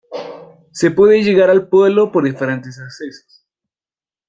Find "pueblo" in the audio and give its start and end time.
1.67-2.11